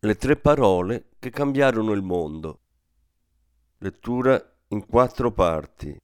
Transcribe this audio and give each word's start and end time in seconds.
Le 0.00 0.14
tre 0.14 0.36
parole 0.36 1.06
che 1.18 1.30
cambiarono 1.30 1.90
il 1.90 2.02
mondo. 2.02 2.60
Lettura 3.78 4.40
in 4.68 4.86
quattro 4.86 5.32
parti. 5.32 6.00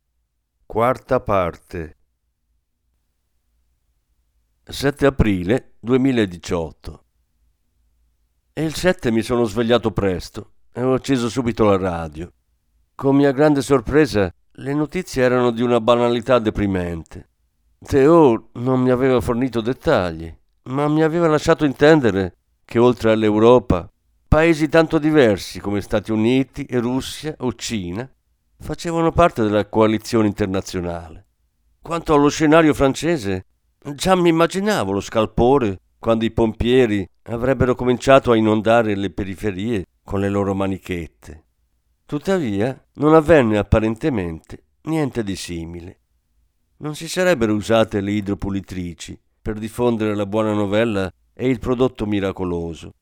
Quarta 0.66 1.20
parte. 1.20 1.96
7 4.64 5.06
aprile 5.06 5.74
2018. 5.78 7.04
E 8.52 8.64
il 8.64 8.74
7 8.74 9.12
mi 9.12 9.22
sono 9.22 9.44
svegliato 9.44 9.92
presto 9.92 10.54
e 10.72 10.82
ho 10.82 10.94
acceso 10.94 11.28
subito 11.28 11.62
la 11.62 11.76
radio. 11.76 12.32
Con 12.96 13.14
mia 13.14 13.30
grande 13.30 13.62
sorpresa, 13.62 14.28
le 14.50 14.74
notizie 14.74 15.22
erano 15.22 15.52
di 15.52 15.62
una 15.62 15.80
banalità 15.80 16.40
deprimente. 16.40 17.28
Theo 17.78 18.48
non 18.54 18.80
mi 18.80 18.90
aveva 18.90 19.20
fornito 19.20 19.60
dettagli, 19.60 20.36
ma 20.62 20.88
mi 20.88 21.04
aveva 21.04 21.28
lasciato 21.28 21.64
intendere 21.64 22.38
che 22.64 22.78
oltre 22.78 23.12
all'Europa, 23.12 23.90
paesi 24.26 24.68
tanto 24.68 24.98
diversi 24.98 25.60
come 25.60 25.80
Stati 25.80 26.10
Uniti 26.10 26.64
e 26.64 26.78
Russia 26.80 27.34
o 27.38 27.52
Cina 27.54 28.10
facevano 28.58 29.12
parte 29.12 29.42
della 29.42 29.68
coalizione 29.68 30.26
internazionale. 30.26 31.26
Quanto 31.80 32.14
allo 32.14 32.28
scenario 32.28 32.72
francese, 32.74 33.44
già 33.94 34.14
mi 34.14 34.30
immaginavo 34.30 34.92
lo 34.92 35.00
scalpore 35.00 35.80
quando 35.98 36.24
i 36.24 36.30
pompieri 36.30 37.06
avrebbero 37.24 37.74
cominciato 37.74 38.30
a 38.30 38.36
inondare 38.36 38.94
le 38.94 39.10
periferie 39.10 39.84
con 40.02 40.20
le 40.20 40.28
loro 40.28 40.54
manichette. 40.54 41.44
Tuttavia, 42.06 42.78
non 42.94 43.14
avvenne 43.14 43.58
apparentemente 43.58 44.64
niente 44.82 45.22
di 45.22 45.36
simile. 45.36 46.00
Non 46.78 46.94
si 46.94 47.08
sarebbero 47.08 47.54
usate 47.54 48.00
le 48.00 48.10
idropulitrici 48.12 49.18
per 49.40 49.58
diffondere 49.58 50.14
la 50.14 50.26
buona 50.26 50.52
novella 50.52 51.10
e 51.34 51.48
il 51.48 51.58
prodotto 51.58 52.06
miracoloso. 52.06 52.92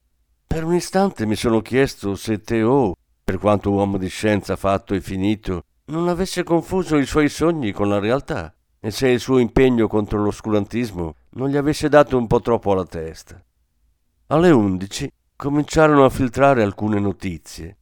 Per 0.47 0.65
un 0.65 0.75
istante 0.75 1.27
mi 1.27 1.37
sono 1.37 1.61
chiesto 1.61 2.15
se 2.15 2.41
Theo, 2.41 2.95
per 3.23 3.39
quanto 3.39 3.71
uomo 3.71 3.99
di 3.99 4.09
scienza 4.09 4.57
fatto 4.57 4.95
e 4.95 5.01
finito, 5.01 5.65
non 5.87 6.09
avesse 6.09 6.43
confuso 6.43 6.97
i 6.97 7.07
suoi 7.07 7.29
sogni 7.29 7.73
con 7.73 7.89
la 7.89 7.99
realtà 7.99 8.53
e 8.81 8.91
se 8.91 9.09
il 9.09 9.21
suo 9.21 9.39
impegno 9.39 9.87
contro 9.87 10.23
l'oscurantismo 10.23 11.15
non 11.31 11.49
gli 11.49 11.57
avesse 11.57 11.89
dato 11.89 12.17
un 12.17 12.27
po' 12.27 12.41
troppo 12.41 12.73
alla 12.73 12.85
testa. 12.85 13.43
Alle 14.29 14.51
undici 14.51 15.11
cominciarono 15.37 16.05
a 16.05 16.11
filtrare 16.11 16.63
alcune 16.63 16.99
notizie. 16.99 17.77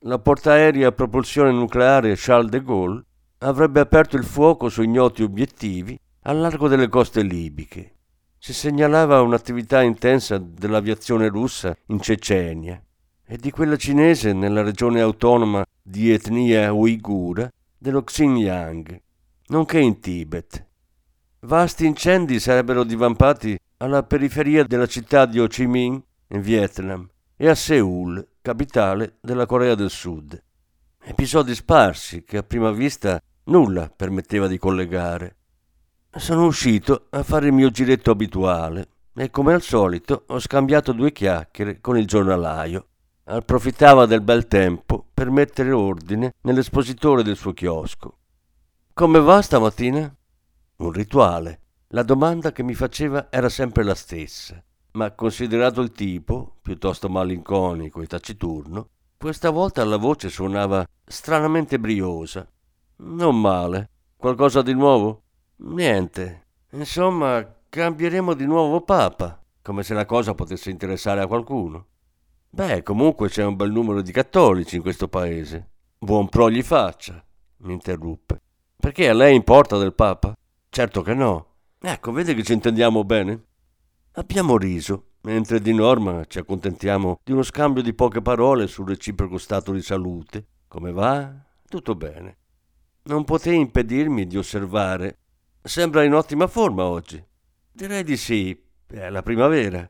La 0.00 0.18
portaerei 0.18 0.84
a 0.84 0.92
propulsione 0.92 1.52
nucleare 1.52 2.14
Charles 2.16 2.50
de 2.50 2.62
Gaulle 2.62 3.04
avrebbe 3.38 3.80
aperto 3.80 4.16
il 4.16 4.24
fuoco 4.24 4.68
su 4.68 4.82
ignoti 4.82 5.22
obiettivi 5.22 5.98
al 6.22 6.38
largo 6.38 6.68
delle 6.68 6.88
coste 6.88 7.22
libiche 7.22 7.94
si 8.42 8.54
segnalava 8.54 9.20
un'attività 9.20 9.82
intensa 9.82 10.38
dell'aviazione 10.38 11.28
russa 11.28 11.76
in 11.88 12.00
Cecenia 12.00 12.82
e 13.26 13.36
di 13.36 13.50
quella 13.50 13.76
cinese 13.76 14.32
nella 14.32 14.62
regione 14.62 15.02
autonoma 15.02 15.62
di 15.82 16.10
etnia 16.10 16.72
uigura 16.72 17.50
dello 17.76 18.02
Xinjiang, 18.02 18.98
nonché 19.48 19.78
in 19.78 20.00
Tibet. 20.00 20.66
Vasti 21.40 21.84
incendi 21.84 22.40
sarebbero 22.40 22.82
divampati 22.82 23.58
alla 23.76 24.02
periferia 24.04 24.64
della 24.64 24.86
città 24.86 25.26
di 25.26 25.38
Ho 25.38 25.46
Chi 25.46 25.66
Minh, 25.66 26.02
in 26.28 26.40
Vietnam, 26.40 27.06
e 27.36 27.46
a 27.46 27.54
Seoul, 27.54 28.26
capitale 28.40 29.18
della 29.20 29.44
Corea 29.44 29.74
del 29.74 29.90
Sud. 29.90 30.42
Episodi 31.02 31.54
sparsi 31.54 32.24
che 32.24 32.38
a 32.38 32.42
prima 32.42 32.70
vista 32.70 33.20
nulla 33.44 33.92
permetteva 33.94 34.46
di 34.46 34.56
collegare. 34.56 35.36
Sono 36.12 36.46
uscito 36.46 37.06
a 37.10 37.22
fare 37.22 37.46
il 37.46 37.52
mio 37.52 37.70
giretto 37.70 38.10
abituale 38.10 38.88
e 39.14 39.30
come 39.30 39.54
al 39.54 39.62
solito 39.62 40.24
ho 40.26 40.40
scambiato 40.40 40.90
due 40.90 41.12
chiacchiere 41.12 41.80
con 41.80 41.96
il 41.96 42.06
giornalaio. 42.06 42.86
Approfittava 43.24 44.06
del 44.06 44.20
bel 44.20 44.48
tempo 44.48 45.06
per 45.14 45.30
mettere 45.30 45.70
ordine 45.70 46.34
nell'espositore 46.40 47.22
del 47.22 47.36
suo 47.36 47.52
chiosco. 47.52 48.18
Come 48.92 49.20
va 49.20 49.40
stamattina? 49.40 50.12
Un 50.78 50.90
rituale. 50.90 51.60
La 51.90 52.02
domanda 52.02 52.50
che 52.50 52.64
mi 52.64 52.74
faceva 52.74 53.28
era 53.30 53.48
sempre 53.48 53.84
la 53.84 53.94
stessa, 53.94 54.60
ma 54.92 55.12
considerato 55.12 55.80
il 55.80 55.92
tipo, 55.92 56.56
piuttosto 56.60 57.08
malinconico 57.08 58.02
e 58.02 58.06
taciturno, 58.08 58.88
questa 59.16 59.50
volta 59.50 59.84
la 59.84 59.96
voce 59.96 60.28
suonava 60.28 60.84
stranamente 61.04 61.78
briosa. 61.78 62.44
Non 62.96 63.40
male. 63.40 63.90
Qualcosa 64.16 64.60
di 64.60 64.74
nuovo? 64.74 65.22
Niente. 65.62 66.46
Insomma, 66.72 67.46
cambieremo 67.68 68.32
di 68.34 68.46
nuovo 68.46 68.80
Papa, 68.80 69.42
come 69.60 69.82
se 69.82 69.92
la 69.92 70.06
cosa 70.06 70.34
potesse 70.34 70.70
interessare 70.70 71.20
a 71.20 71.26
qualcuno. 71.26 71.86
Beh, 72.48 72.82
comunque 72.82 73.28
c'è 73.28 73.44
un 73.44 73.56
bel 73.56 73.70
numero 73.70 74.00
di 74.00 74.10
cattolici 74.10 74.76
in 74.76 74.82
questo 74.82 75.08
paese. 75.08 75.68
Buon 75.98 76.28
pro 76.28 76.50
gli 76.50 76.62
faccia, 76.62 77.22
mi 77.58 77.74
interruppe. 77.74 78.40
Perché 78.76 79.08
a 79.08 79.14
lei 79.14 79.36
importa 79.36 79.76
del 79.76 79.94
Papa? 79.94 80.34
Certo 80.70 81.02
che 81.02 81.12
no. 81.12 81.46
Ecco, 81.78 82.12
vede 82.12 82.34
che 82.34 82.42
ci 82.42 82.54
intendiamo 82.54 83.04
bene? 83.04 83.44
Abbiamo 84.12 84.56
riso, 84.56 85.10
mentre 85.22 85.60
di 85.60 85.74
norma 85.74 86.24
ci 86.24 86.38
accontentiamo 86.38 87.20
di 87.22 87.32
uno 87.32 87.42
scambio 87.42 87.82
di 87.82 87.92
poche 87.92 88.22
parole 88.22 88.66
sul 88.66 88.88
reciproco 88.88 89.36
stato 89.36 89.72
di 89.72 89.82
salute. 89.82 90.46
Come 90.68 90.90
va? 90.90 91.30
Tutto 91.68 91.94
bene. 91.94 92.38
Non 93.02 93.24
potei 93.24 93.56
impedirmi 93.58 94.26
di 94.26 94.38
osservare 94.38 95.19
Sembra 95.62 96.04
in 96.04 96.14
ottima 96.14 96.46
forma 96.46 96.84
oggi. 96.84 97.22
Direi 97.70 98.02
di 98.02 98.16
sì, 98.16 98.58
è 98.86 99.10
la 99.10 99.22
primavera. 99.22 99.88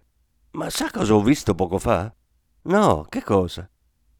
Ma 0.53 0.69
sa 0.69 0.91
cosa 0.91 1.15
ho 1.15 1.23
visto 1.23 1.55
poco 1.55 1.79
fa? 1.79 2.13
No, 2.63 3.07
che 3.09 3.23
cosa? 3.23 3.69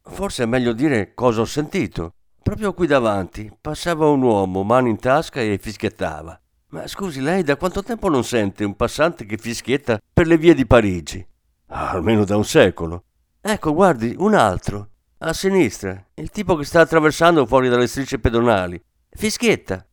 Forse 0.03 0.45
è 0.45 0.47
meglio 0.47 0.73
dire 0.73 1.13
cosa 1.13 1.41
ho 1.41 1.45
sentito. 1.45 2.15
Proprio 2.43 2.73
qui 2.73 2.87
davanti 2.87 3.53
passava 3.61 4.07
un 4.07 4.23
uomo, 4.23 4.63
mano 4.63 4.89
in 4.89 4.99
tasca 4.99 5.41
e 5.41 5.59
fischiettava. 5.59 6.41
Ma 6.69 6.87
scusi, 6.87 7.21
lei 7.21 7.43
da 7.43 7.57
quanto 7.57 7.83
tempo 7.83 8.09
non 8.09 8.23
sente 8.23 8.65
un 8.65 8.77
passante 8.77 9.27
che 9.27 9.37
fischietta 9.37 9.99
per 10.13 10.29
le 10.29 10.39
vie 10.39 10.55
di 10.55 10.67
Parigi? 10.67 11.27
Ah, 11.67 11.91
almeno 11.91 12.25
da 12.25 12.37
un 12.37 12.45
secolo. 12.45 13.05
Ecco, 13.41 13.75
guardi, 13.75 14.15
un 14.19 14.35
altro. 14.35 14.89
A 15.19 15.33
sinistra, 15.33 16.07
il 16.15 16.31
tipo 16.31 16.55
che 16.55 16.65
sta 16.65 16.81
attraversando 16.81 17.45
fuori 17.45 17.69
dalle 17.69 17.89
strisce 17.89 18.21
pedonali. 18.21 18.81
Fischietta. 19.11 19.85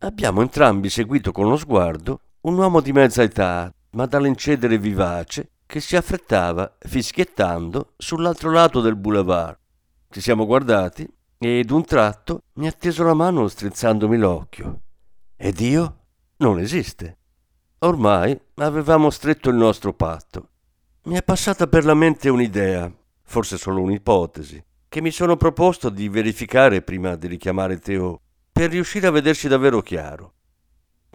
Abbiamo 0.00 0.42
entrambi 0.42 0.90
seguito 0.90 1.32
con 1.32 1.48
lo 1.48 1.56
sguardo 1.56 2.20
un 2.42 2.56
uomo 2.56 2.80
di 2.80 2.92
mezza 2.92 3.24
età, 3.24 3.72
ma 3.90 4.06
dall'incedere 4.06 4.78
vivace, 4.78 5.50
che 5.66 5.80
si 5.80 5.96
affrettava, 5.96 6.76
fischiettando, 6.78 7.94
sull'altro 7.96 8.52
lato 8.52 8.80
del 8.80 8.94
boulevard. 8.94 9.58
Ci 10.08 10.20
siamo 10.20 10.46
guardati 10.46 11.04
e 11.36 11.64
d'un 11.64 11.84
tratto 11.84 12.44
mi 12.54 12.68
ha 12.68 12.72
teso 12.72 13.02
la 13.02 13.12
mano 13.12 13.48
strizzandomi 13.48 14.16
l'occhio. 14.16 14.82
Ed 15.36 15.58
io? 15.58 15.96
Non 16.36 16.60
esiste. 16.60 17.18
Ormai 17.80 18.40
avevamo 18.54 19.10
stretto 19.10 19.50
il 19.50 19.56
nostro 19.56 19.92
patto. 19.94 20.48
Mi 21.04 21.16
è 21.16 21.24
passata 21.24 21.66
per 21.66 21.84
la 21.84 21.94
mente 21.94 22.28
un'idea, 22.28 22.88
forse 23.22 23.58
solo 23.58 23.82
un'ipotesi, 23.82 24.62
che 24.88 25.00
mi 25.00 25.10
sono 25.10 25.36
proposto 25.36 25.88
di 25.88 26.08
verificare 26.08 26.82
prima 26.82 27.16
di 27.16 27.26
richiamare 27.26 27.80
Teo 27.80 28.20
per 28.58 28.70
riuscire 28.70 29.06
a 29.06 29.12
vederci 29.12 29.46
davvero 29.46 29.80
chiaro. 29.80 30.32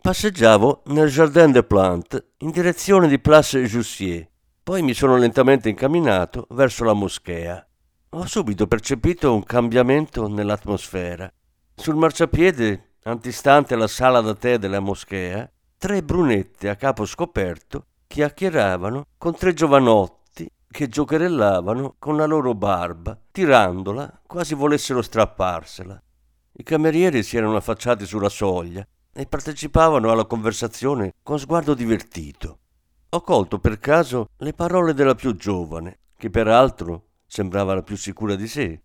Passeggiavo 0.02 0.84
nel 0.86 1.10
Jardin 1.10 1.52
des 1.52 1.66
Plantes 1.68 2.24
in 2.38 2.52
direzione 2.52 3.10
di 3.10 3.20
Place 3.20 3.62
Jussier, 3.66 4.26
poi 4.64 4.82
mi 4.82 4.94
sono 4.94 5.18
lentamente 5.18 5.68
incamminato 5.68 6.48
verso 6.52 6.86
la 6.86 6.94
moschea. 6.94 7.68
Ho 8.12 8.26
subito 8.28 8.66
percepito 8.66 9.34
un 9.34 9.44
cambiamento 9.44 10.30
nell'atmosfera. 10.30 11.30
Sul 11.76 11.96
marciapiede, 11.96 12.94
antistante 13.04 13.74
alla 13.74 13.88
sala 13.88 14.22
da 14.22 14.36
tè 14.36 14.58
della 14.58 14.80
moschea, 14.80 15.52
tre 15.78 16.02
brunette 16.02 16.70
a 16.70 16.78
capo 16.78 17.06
scoperto 17.06 17.88
chiacchieravano 18.08 19.08
con 19.18 19.36
tre 19.36 19.52
giovanotti 19.54 20.50
che 20.72 20.88
giocherellavano 20.88 21.96
con 22.00 22.16
la 22.16 22.26
loro 22.26 22.56
barba, 22.56 23.20
tirandola 23.34 24.22
quasi 24.26 24.54
volessero 24.54 25.02
strapparsela. 25.02 26.02
I 26.56 26.62
camerieri 26.64 27.24
si 27.24 27.36
erano 27.36 27.56
affacciati 27.56 28.06
sulla 28.06 28.30
soglia 28.30 28.86
e 29.12 29.26
partecipavano 29.26 30.12
alla 30.12 30.26
conversazione 30.26 31.16
con 31.24 31.40
sguardo 31.40 31.74
divertito. 31.74 32.60
Ho 33.10 33.22
colto 33.22 33.58
per 33.58 33.80
caso 33.80 34.30
le 34.38 34.54
parole 34.54 34.94
della 34.94 35.16
più 35.16 35.36
giovane, 35.36 36.00
che 36.16 36.30
peraltro 36.30 37.08
sembrava 37.26 37.74
la 37.74 37.82
più 37.82 37.98
sicura 37.98 38.36
di 38.36 38.48
sé. 38.48 38.82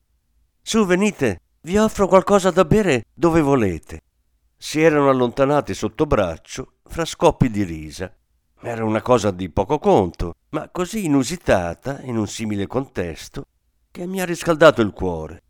Su, 0.62 0.86
venite, 0.86 1.40
vi 1.62 1.76
offro 1.76 2.08
qualcosa 2.08 2.50
da 2.50 2.64
bere 2.64 3.04
dove 3.12 3.42
volete. 3.42 4.00
Si 4.56 4.80
erano 4.80 5.10
allontanati 5.10 5.74
sotto 5.74 6.06
braccio 6.06 6.76
fra 6.84 7.04
scoppi 7.04 7.50
di 7.50 7.64
risa. 7.64 8.10
Era 8.60 8.82
una 8.84 9.02
cosa 9.02 9.30
di 9.30 9.50
poco 9.50 9.78
conto, 9.78 10.34
ma 10.50 10.70
così 10.70 11.04
inusitata 11.04 12.00
in 12.00 12.16
un 12.16 12.26
simile 12.26 12.66
contesto 12.66 13.44
che 13.90 14.06
mi 14.06 14.20
ha 14.20 14.24
riscaldato 14.24 14.80
il 14.80 14.92
cuore. 14.92 15.42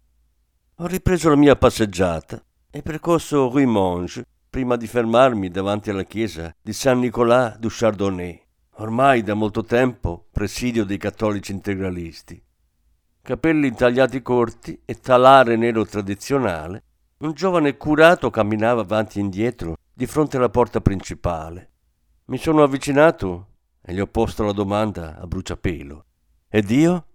Ho 0.80 0.86
ripreso 0.86 1.28
la 1.28 1.34
mia 1.34 1.56
passeggiata 1.56 2.40
e 2.70 2.82
percorso 2.82 3.48
Rue 3.48 3.66
Monge 3.66 4.24
prima 4.48 4.76
di 4.76 4.86
fermarmi 4.86 5.48
davanti 5.48 5.90
alla 5.90 6.04
chiesa 6.04 6.54
di 6.62 6.72
San 6.72 7.00
Nicolas 7.00 7.58
du 7.58 7.66
Chardonnay, 7.68 8.40
ormai 8.76 9.24
da 9.24 9.34
molto 9.34 9.64
tempo 9.64 10.28
presidio 10.30 10.84
dei 10.84 10.96
cattolici 10.96 11.50
integralisti. 11.50 12.40
Capelli 13.22 13.74
tagliati 13.74 14.22
corti 14.22 14.80
e 14.84 15.00
talare 15.00 15.56
nero 15.56 15.84
tradizionale, 15.84 16.84
un 17.18 17.32
giovane 17.32 17.76
curato 17.76 18.30
camminava 18.30 18.82
avanti 18.82 19.18
e 19.18 19.22
indietro 19.22 19.78
di 19.92 20.06
fronte 20.06 20.36
alla 20.36 20.48
porta 20.48 20.80
principale. 20.80 21.72
Mi 22.26 22.38
sono 22.38 22.62
avvicinato 22.62 23.48
e 23.82 23.92
gli 23.92 23.98
ho 23.98 24.06
posto 24.06 24.44
la 24.44 24.52
domanda 24.52 25.18
a 25.18 25.26
bruciapelo. 25.26 26.04
Ed 26.48 26.70
io? 26.70 27.06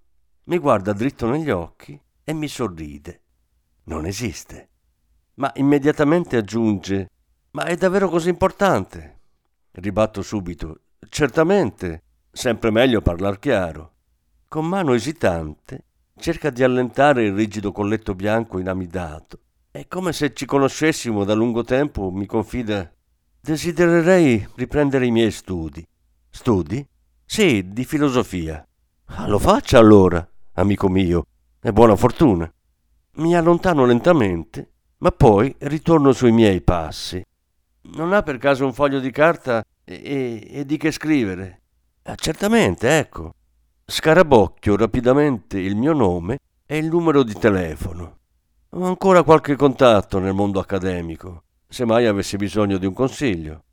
Mi 0.47 0.57
guarda 0.57 0.91
dritto 0.91 1.29
negli 1.29 1.49
occhi 1.49 1.97
e 2.25 2.33
mi 2.33 2.49
sorride. 2.49 3.22
Non 3.85 4.05
esiste. 4.05 4.69
Ma 5.35 5.51
immediatamente 5.55 6.37
aggiunge: 6.37 7.09
Ma 7.51 7.65
è 7.65 7.75
davvero 7.75 8.09
così 8.09 8.29
importante? 8.29 9.19
Ribatto 9.71 10.21
subito: 10.21 10.81
Certamente, 11.09 12.03
sempre 12.31 12.71
meglio 12.71 13.01
parlar 13.01 13.39
chiaro. 13.39 13.91
Con 14.47 14.67
mano 14.67 14.93
esitante 14.93 15.85
cerca 16.15 16.49
di 16.49 16.63
allentare 16.63 17.25
il 17.25 17.33
rigido 17.33 17.71
colletto 17.71 18.13
bianco 18.13 18.59
inamidato 18.59 19.39
è 19.73 19.87
come 19.87 20.13
se 20.13 20.35
ci 20.35 20.45
conoscessimo 20.45 21.23
da 21.23 21.33
lungo 21.33 21.63
tempo, 21.63 22.11
mi 22.11 22.27
confida. 22.27 22.93
Desidererei 23.41 24.47
riprendere 24.53 25.07
i 25.07 25.09
miei 25.09 25.31
studi. 25.31 25.83
Studi? 26.29 26.87
Sì, 27.25 27.67
di 27.69 27.83
filosofia. 27.83 28.63
Ah, 29.05 29.27
lo 29.27 29.39
faccia 29.39 29.79
allora, 29.79 30.23
amico 30.53 30.89
mio, 30.89 31.25
e 31.59 31.73
buona 31.73 31.95
fortuna. 31.95 32.53
Mi 33.15 33.35
allontano 33.35 33.85
lentamente, 33.85 34.71
ma 34.97 35.11
poi 35.11 35.55
ritorno 35.59 36.13
sui 36.13 36.31
miei 36.31 36.61
passi. 36.61 37.23
Non 37.91 38.11
ha 38.11 38.23
per 38.23 38.39
caso 38.39 38.65
un 38.65 38.73
foglio 38.73 38.99
di 38.99 39.11
carta 39.11 39.63
e, 39.83 40.47
e, 40.49 40.65
di 40.65 40.77
che 40.77 40.91
scrivere? 40.91 41.61
Ah, 42.03 42.15
certamente, 42.15 42.97
ecco. 42.97 43.35
Scarabocchio 43.85 44.75
rapidamente 44.75 45.59
il 45.59 45.75
mio 45.75 45.93
nome 45.93 46.39
e 46.65 46.77
il 46.77 46.87
numero 46.87 47.21
di 47.21 47.33
telefono. 47.33 48.17
Ho 48.69 48.83
ancora 48.85 49.21
qualche 49.21 49.55
contatto 49.55 50.17
nel 50.17 50.33
mondo 50.33 50.59
accademico, 50.59 51.43
se 51.67 51.85
mai 51.85 52.07
avessi 52.07 52.35
bisogno 52.35 52.79
di 52.79 52.87
un 52.87 52.93
consiglio. 52.93 53.65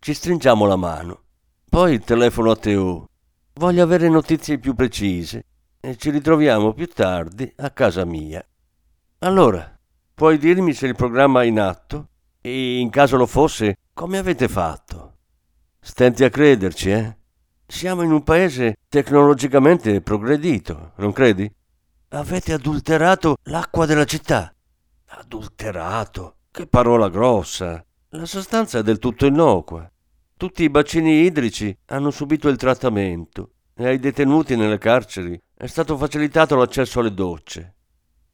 Ci 0.00 0.12
stringiamo 0.12 0.66
la 0.66 0.76
mano. 0.76 1.22
Poi 1.70 1.98
telefono 2.00 2.50
a 2.50 2.56
Teo. 2.56 3.08
Voglio 3.54 3.82
avere 3.82 4.10
notizie 4.10 4.58
più 4.58 4.74
precise 4.74 5.46
e 5.80 5.96
ci 5.96 6.10
ritroviamo 6.10 6.74
più 6.74 6.86
tardi 6.88 7.50
a 7.56 7.70
casa 7.70 8.04
mia. 8.04 8.44
Allora, 9.24 9.78
puoi 10.14 10.36
dirmi 10.36 10.72
se 10.72 10.88
il 10.88 10.96
programma 10.96 11.42
è 11.42 11.46
in 11.46 11.60
atto? 11.60 12.08
E 12.40 12.80
in 12.80 12.90
caso 12.90 13.16
lo 13.16 13.26
fosse, 13.26 13.76
come 13.92 14.18
avete 14.18 14.48
fatto? 14.48 15.18
Stenti 15.78 16.24
a 16.24 16.28
crederci, 16.28 16.90
eh? 16.90 17.16
Siamo 17.64 18.02
in 18.02 18.10
un 18.10 18.24
paese 18.24 18.78
tecnologicamente 18.88 20.00
progredito, 20.00 20.94
non 20.96 21.12
credi? 21.12 21.48
Avete 22.08 22.52
adulterato 22.52 23.36
l'acqua 23.44 23.86
della 23.86 24.06
città. 24.06 24.52
Adulterato? 25.06 26.38
Che 26.50 26.66
parola 26.66 27.08
grossa. 27.08 27.84
La 28.08 28.26
sostanza 28.26 28.80
è 28.80 28.82
del 28.82 28.98
tutto 28.98 29.24
innocua. 29.24 29.88
Tutti 30.36 30.64
i 30.64 30.68
bacini 30.68 31.22
idrici 31.22 31.72
hanno 31.86 32.10
subito 32.10 32.48
il 32.48 32.56
trattamento 32.56 33.52
e 33.76 33.86
ai 33.86 34.00
detenuti 34.00 34.56
nelle 34.56 34.78
carceri 34.78 35.40
è 35.54 35.68
stato 35.68 35.96
facilitato 35.96 36.56
l'accesso 36.56 36.98
alle 36.98 37.14
docce. 37.14 37.76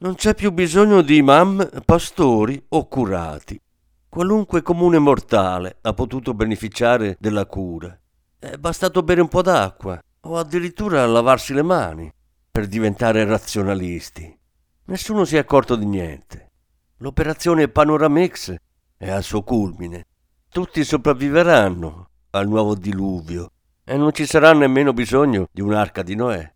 Non 0.01 0.15
c'è 0.15 0.33
più 0.37 0.53
bisogno 0.53 1.03
di 1.03 1.17
imam, 1.17 1.83
pastori 1.85 2.65
o 2.69 2.87
curati. 2.87 3.61
Qualunque 4.09 4.63
comune 4.63 5.01
mortale 5.01 5.79
ha 5.81 5.93
potuto 5.93 6.35
beneficiare 6.35 7.17
della 7.19 7.47
cura. 7.47 7.99
È 8.39 8.57
bastato 8.59 9.03
bere 9.03 9.21
un 9.21 9.27
po' 9.27 9.43
d'acqua 9.43 10.01
o 10.21 10.37
addirittura 10.37 11.05
lavarsi 11.05 11.53
le 11.53 11.63
mani 11.63 12.13
per 12.49 12.69
diventare 12.69 13.25
razionalisti. 13.25 14.39
Nessuno 14.85 15.25
si 15.25 15.35
è 15.35 15.41
accorto 15.41 15.75
di 15.75 15.87
niente. 15.87 16.53
L'operazione 16.99 17.67
Panoramix 17.67 18.55
è 18.97 19.11
al 19.11 19.25
suo 19.25 19.43
culmine. 19.43 20.07
Tutti 20.49 20.85
sopravviveranno 20.85 22.11
al 22.31 22.47
nuovo 22.47 22.77
diluvio 22.77 23.51
e 23.83 23.97
non 23.97 24.13
ci 24.13 24.27
sarà 24.27 24.53
nemmeno 24.53 24.93
bisogno 24.93 25.49
di 25.51 25.61
un'arca 25.61 26.05
di 26.05 26.15
Noè. 26.15 26.53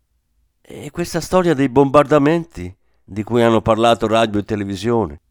E 0.61 0.91
questa 0.91 1.19
storia 1.19 1.53
dei 1.53 1.67
bombardamenti 1.67 2.73
di 3.03 3.23
cui 3.23 3.41
hanno 3.41 3.61
parlato 3.61 4.07
radio 4.07 4.39
e 4.39 4.43
televisione. 4.43 5.21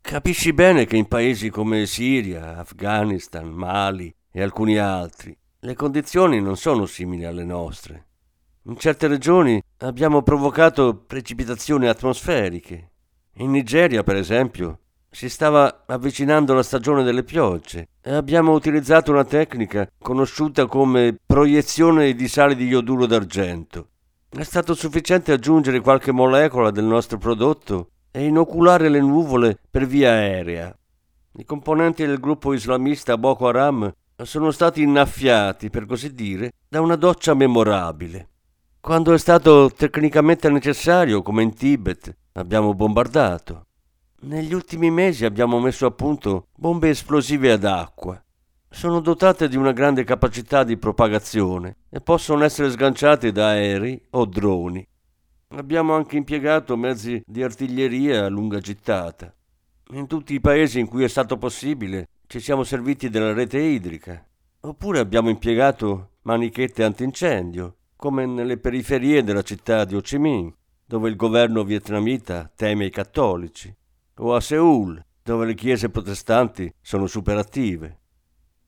Capisci 0.00 0.52
bene 0.52 0.86
che 0.86 0.96
in 0.96 1.06
paesi 1.06 1.50
come 1.50 1.86
Siria, 1.86 2.58
Afghanistan, 2.58 3.48
Mali 3.48 4.14
e 4.30 4.42
alcuni 4.42 4.78
altri 4.78 5.36
le 5.60 5.74
condizioni 5.74 6.40
non 6.40 6.56
sono 6.56 6.86
simili 6.86 7.24
alle 7.24 7.44
nostre. 7.44 8.06
In 8.64 8.76
certe 8.76 9.08
regioni 9.08 9.60
abbiamo 9.78 10.22
provocato 10.22 10.94
precipitazioni 10.94 11.88
atmosferiche. 11.88 12.90
In 13.38 13.50
Nigeria, 13.50 14.04
per 14.04 14.14
esempio, 14.14 14.78
si 15.10 15.28
stava 15.28 15.84
avvicinando 15.86 16.54
la 16.54 16.62
stagione 16.62 17.02
delle 17.02 17.24
piogge 17.24 17.88
e 18.00 18.12
abbiamo 18.12 18.52
utilizzato 18.52 19.10
una 19.10 19.24
tecnica 19.24 19.90
conosciuta 19.98 20.66
come 20.66 21.16
proiezione 21.26 22.14
di 22.14 22.28
sali 22.28 22.54
di 22.54 22.66
ioduro 22.66 23.06
d'argento. 23.06 23.88
È 24.30 24.42
stato 24.42 24.74
sufficiente 24.74 25.32
aggiungere 25.32 25.80
qualche 25.80 26.12
molecola 26.12 26.70
del 26.70 26.84
nostro 26.84 27.16
prodotto 27.16 27.88
e 28.10 28.26
inoculare 28.26 28.90
le 28.90 29.00
nuvole 29.00 29.58
per 29.70 29.86
via 29.86 30.10
aerea. 30.10 30.76
I 31.32 31.44
componenti 31.46 32.04
del 32.04 32.20
gruppo 32.20 32.52
islamista 32.52 33.16
Boko 33.16 33.48
Haram 33.48 33.90
sono 34.22 34.50
stati 34.50 34.82
innaffiati, 34.82 35.70
per 35.70 35.86
così 35.86 36.12
dire, 36.12 36.52
da 36.68 36.82
una 36.82 36.96
doccia 36.96 37.32
memorabile. 37.32 38.28
Quando 38.80 39.14
è 39.14 39.18
stato 39.18 39.70
tecnicamente 39.70 40.50
necessario, 40.50 41.22
come 41.22 41.42
in 41.42 41.54
Tibet, 41.54 42.14
abbiamo 42.32 42.74
bombardato. 42.74 43.64
Negli 44.20 44.52
ultimi 44.52 44.90
mesi 44.90 45.24
abbiamo 45.24 45.58
messo 45.58 45.86
a 45.86 45.90
punto 45.90 46.48
bombe 46.54 46.90
esplosive 46.90 47.50
ad 47.50 47.64
acqua. 47.64 48.22
Sono 48.70 49.00
dotate 49.00 49.48
di 49.48 49.56
una 49.56 49.72
grande 49.72 50.04
capacità 50.04 50.62
di 50.62 50.76
propagazione 50.76 51.78
e 51.88 52.00
possono 52.00 52.44
essere 52.44 52.70
sganciate 52.70 53.32
da 53.32 53.48
aerei 53.48 54.00
o 54.10 54.26
droni. 54.26 54.86
Abbiamo 55.48 55.94
anche 55.94 56.16
impiegato 56.16 56.76
mezzi 56.76 57.20
di 57.26 57.42
artiglieria 57.42 58.26
a 58.26 58.28
lunga 58.28 58.60
gittata. 58.60 59.34
In 59.92 60.06
tutti 60.06 60.34
i 60.34 60.40
paesi 60.40 60.78
in 60.78 60.86
cui 60.86 61.02
è 61.02 61.08
stato 61.08 61.38
possibile 61.38 62.08
ci 62.26 62.40
siamo 62.40 62.62
serviti 62.62 63.08
della 63.08 63.32
rete 63.32 63.58
idrica. 63.58 64.24
Oppure 64.60 64.98
abbiamo 64.98 65.30
impiegato 65.30 66.10
manichette 66.22 66.84
antincendio 66.84 67.74
come 67.96 68.26
nelle 68.26 68.58
periferie 68.58 69.24
della 69.24 69.42
città 69.42 69.84
di 69.86 69.96
Ho 69.96 70.00
Chi 70.00 70.18
Minh, 70.18 70.52
dove 70.84 71.08
il 71.08 71.16
governo 71.16 71.64
vietnamita 71.64 72.48
teme 72.54 72.84
i 72.84 72.90
cattolici, 72.90 73.74
o 74.18 74.34
a 74.34 74.40
Seoul, 74.40 75.02
dove 75.22 75.46
le 75.46 75.54
chiese 75.54 75.88
protestanti 75.88 76.72
sono 76.80 77.06
superattive. 77.06 77.98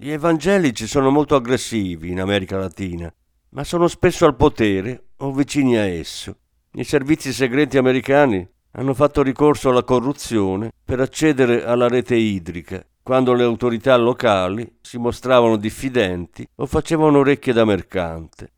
Gli 0.02 0.11
evangelici 0.11 0.87
sono 0.87 1.11
molto 1.11 1.35
aggressivi 1.35 2.11
in 2.11 2.21
America 2.21 2.57
Latina, 2.57 3.12
ma 3.50 3.64
sono 3.64 3.87
spesso 3.87 4.25
al 4.25 4.35
potere 4.35 5.09
o 5.19 5.30
vicini 5.30 5.76
a 5.76 5.85
esso. 5.85 6.38
I 6.73 6.85
servizi 6.85 7.35
segreti 7.35 7.76
americani 7.76 8.49
hanno 8.73 8.95
fatto 8.95 9.23
ricorso 9.23 9.69
alla 9.69 9.83
corruzione 9.83 10.73
per 10.83 11.00
accedere 11.00 11.64
alla 11.64 11.87
rete 11.87 12.14
idrica 12.14 12.83
quando 13.02 13.35
le 13.35 13.45
autorità 13.45 13.95
locali 13.97 14.78
si 14.80 14.97
mostravano 14.97 15.57
diffidenti 15.57 16.49
o 16.54 16.64
facevano 16.64 17.19
orecchie 17.19 17.52
da 17.52 17.66
mercante 17.66 18.52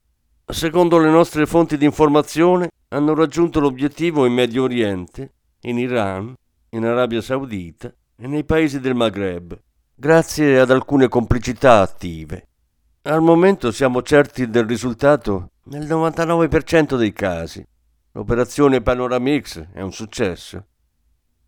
secondo 0.52 0.98
le 0.98 1.10
nostre 1.10 1.46
fonti 1.46 1.76
di 1.76 1.84
informazione, 1.84 2.70
hanno 2.88 3.14
raggiunto 3.14 3.58
l'obiettivo 3.58 4.26
in 4.26 4.34
Medio 4.34 4.64
Oriente, 4.64 5.32
in 5.62 5.78
Iran, 5.78 6.34
in 6.70 6.84
Arabia 6.84 7.20
Saudita 7.20 7.92
e 8.16 8.26
nei 8.26 8.44
paesi 8.44 8.80
del 8.80 8.94
Maghreb, 8.94 9.58
grazie 10.02 10.58
ad 10.58 10.72
alcune 10.72 11.06
complicità 11.06 11.80
attive. 11.80 12.48
Al 13.02 13.22
momento 13.22 13.70
siamo 13.70 14.02
certi 14.02 14.50
del 14.50 14.66
risultato 14.66 15.50
nel 15.66 15.86
99% 15.86 16.96
dei 16.96 17.12
casi. 17.12 17.64
L'operazione 18.10 18.80
Panoramix 18.80 19.64
è 19.72 19.80
un 19.80 19.92
successo. 19.92 20.66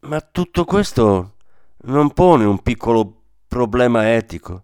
Ma 0.03 0.21
tutto 0.21 0.65
questo 0.65 1.35
non 1.87 2.13
pone 2.13 2.45
un 2.45 2.63
piccolo 2.63 3.23
problema 3.49 4.15
etico. 4.15 4.63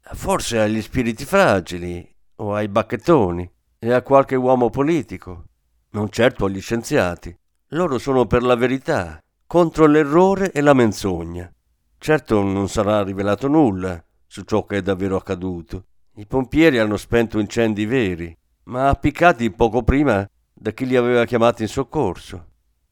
Forse 0.00 0.58
agli 0.58 0.80
spiriti 0.80 1.26
fragili 1.26 2.10
o 2.36 2.54
ai 2.54 2.68
bacchettoni 2.68 3.50
e 3.78 3.92
a 3.92 4.00
qualche 4.00 4.36
uomo 4.36 4.70
politico. 4.70 5.44
non 5.90 6.08
certo 6.08 6.46
agli 6.46 6.62
scienziati. 6.62 7.36
Loro 7.72 7.98
sono 7.98 8.24
per 8.24 8.42
la 8.42 8.56
verità, 8.56 9.22
contro 9.46 9.84
l'errore 9.84 10.50
e 10.50 10.62
la 10.62 10.72
menzogna. 10.72 11.52
Certo 11.98 12.42
non 12.42 12.68
sarà 12.68 13.02
rivelato 13.02 13.48
nulla 13.48 14.02
su 14.26 14.42
ciò 14.42 14.64
che 14.64 14.78
è 14.78 14.82
davvero 14.82 15.16
accaduto. 15.16 15.84
I 16.14 16.26
pompieri 16.26 16.78
hanno 16.78 16.96
spento 16.96 17.38
incendi 17.38 17.86
veri, 17.86 18.36
ma 18.64 18.88
appiccati 18.88 19.50
poco 19.50 19.82
prima 19.82 20.26
da 20.52 20.70
chi 20.72 20.86
li 20.86 20.96
aveva 20.96 21.24
chiamati 21.24 21.62
in 21.62 21.68
soccorso. 21.68 22.46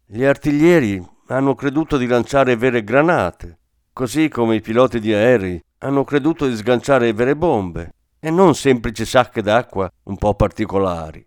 Gli 0.05 0.25
artiglieri 0.25 1.05
hanno 1.29 1.55
creduto 1.55 1.97
di 1.97 2.07
lanciare 2.07 2.57
vere 2.57 2.85
granate, 2.85 3.59
così 3.93 4.29
come 4.29 4.57
i 4.57 4.61
piloti 4.61 5.01
di 5.01 5.13
aerei 5.13 5.63
hanno 5.79 6.05
creduto 6.05 6.47
di 6.47 6.57
sganciare 6.57 7.13
vere 7.13 7.37
bombe 7.37 7.93
e 8.19 8.31
non 8.31 8.55
semplici 8.55 9.05
sacche 9.05 9.43
d'acqua 9.43 9.91
un 10.05 10.17
po' 10.17 10.35
particolari. 10.35 11.25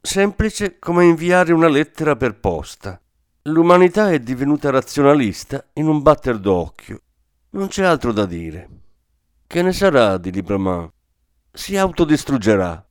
Semplice 0.00 0.78
come 0.78 1.04
inviare 1.04 1.52
una 1.52 1.68
lettera 1.68 2.16
per 2.16 2.38
posta. 2.38 3.00
L'umanità 3.42 4.10
è 4.10 4.18
divenuta 4.18 4.70
razionalista 4.70 5.64
in 5.74 5.88
un 5.88 6.02
batter 6.02 6.38
d'occhio. 6.38 7.00
Non 7.50 7.68
c'è 7.68 7.82
altro 7.82 8.12
da 8.12 8.26
dire. 8.26 8.68
Che 9.46 9.62
ne 9.62 9.72
sarà 9.72 10.18
di 10.18 10.30
Librement? 10.30 10.92
Si 11.50 11.78
autodistruggerà. 11.78 12.86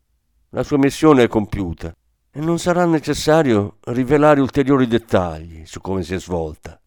La 0.50 0.64
sua 0.64 0.80
missione 0.80 1.24
è 1.24 1.28
compiuta 1.28 1.96
e 2.32 2.40
non 2.40 2.58
sarà 2.58 2.86
necessario 2.86 3.78
rivelare 3.86 4.42
ulteriori 4.42 4.88
dettagli 4.88 5.64
su 5.66 5.80
come 5.80 6.02
si 6.02 6.16
è 6.16 6.20
svolta. 6.20 6.80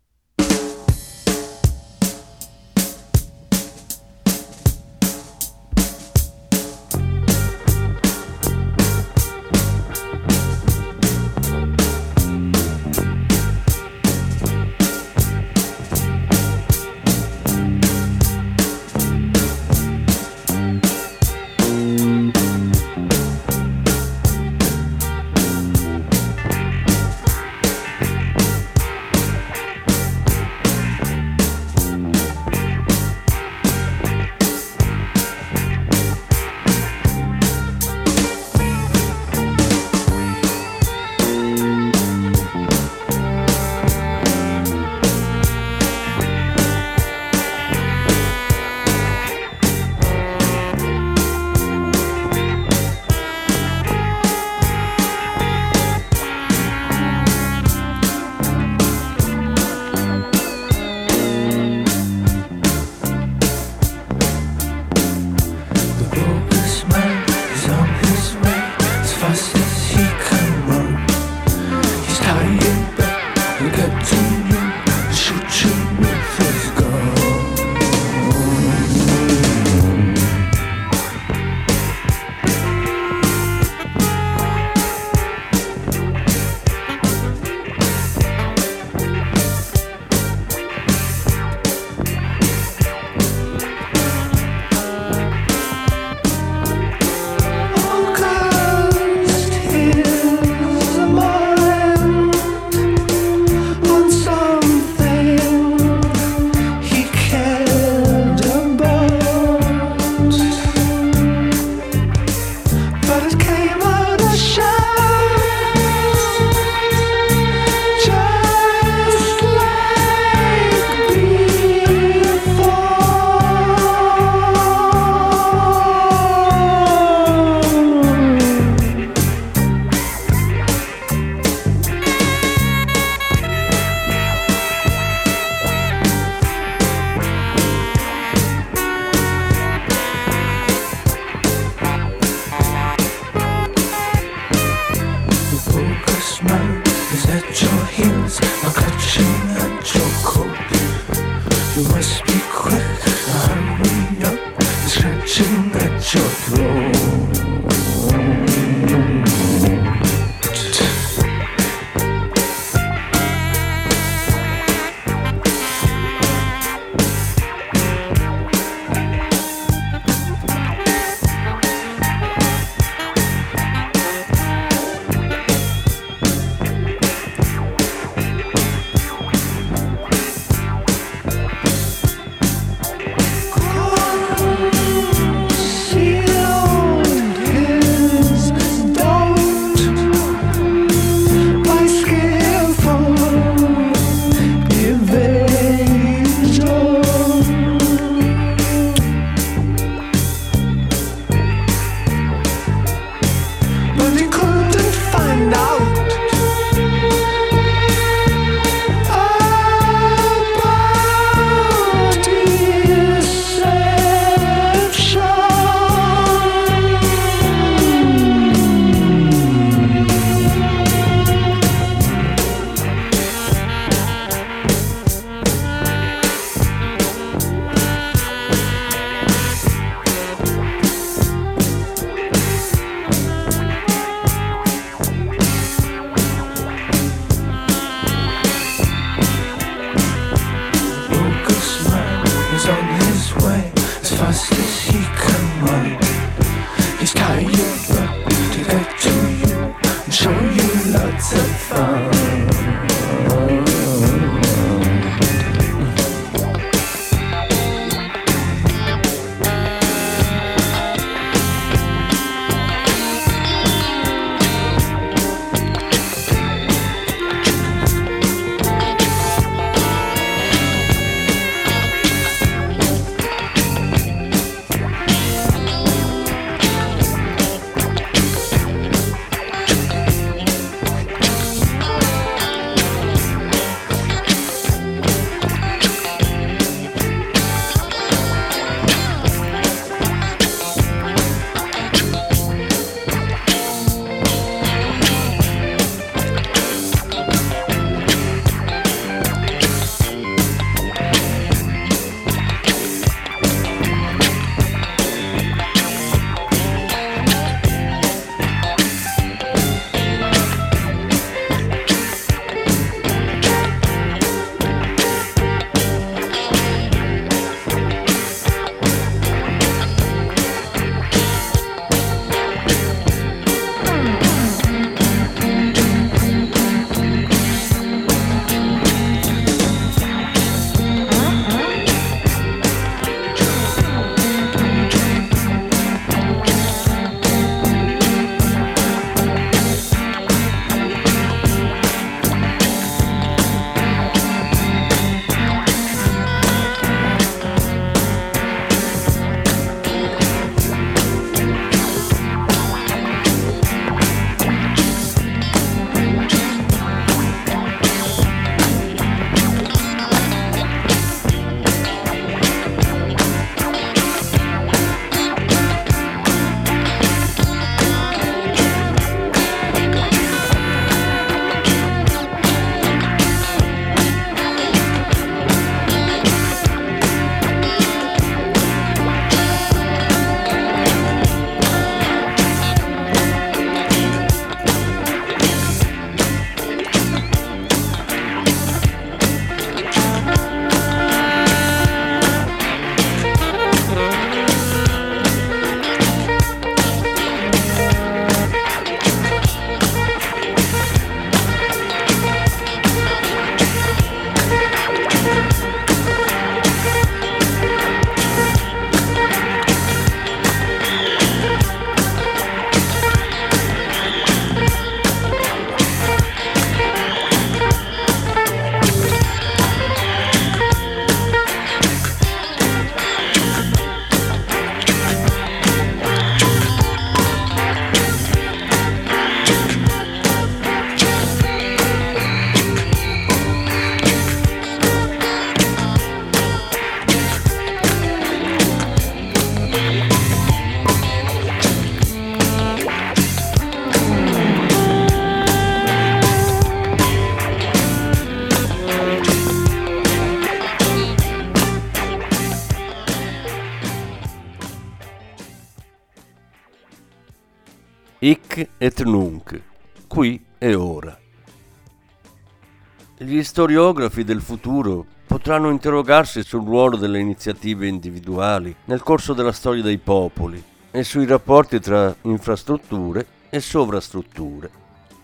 Gli 463.30 463.44
storiografi 463.44 464.24
del 464.24 464.40
futuro 464.40 465.06
potranno 465.24 465.70
interrogarsi 465.70 466.42
sul 466.42 466.64
ruolo 466.64 466.96
delle 466.96 467.20
iniziative 467.20 467.86
individuali 467.86 468.74
nel 468.86 469.04
corso 469.04 469.34
della 469.34 469.52
storia 469.52 469.84
dei 469.84 469.98
popoli 469.98 470.60
e 470.90 471.04
sui 471.04 471.26
rapporti 471.26 471.78
tra 471.78 472.12
infrastrutture 472.22 473.24
e 473.48 473.60
sovrastrutture. 473.60 474.68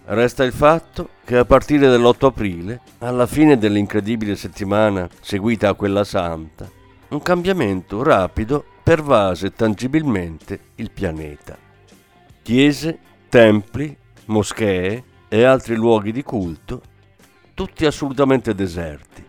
Resta 0.04 0.44
il 0.44 0.52
fatto 0.52 1.08
che 1.24 1.36
a 1.36 1.44
partire 1.44 1.88
dall'8 1.88 2.26
aprile, 2.26 2.80
alla 2.98 3.26
fine 3.26 3.58
dell'incredibile 3.58 4.36
settimana 4.36 5.08
seguita 5.20 5.70
a 5.70 5.74
quella 5.74 6.04
santa, 6.04 6.70
un 7.08 7.20
cambiamento 7.20 8.04
rapido 8.04 8.64
pervase 8.84 9.50
tangibilmente 9.50 10.60
il 10.76 10.92
pianeta. 10.92 11.58
Chiese, 12.40 12.98
templi, 13.28 13.96
moschee 14.26 15.02
e 15.26 15.42
altri 15.42 15.74
luoghi 15.74 16.12
di 16.12 16.22
culto, 16.22 16.94
tutti 17.56 17.86
assolutamente 17.86 18.54
deserti. 18.54 19.24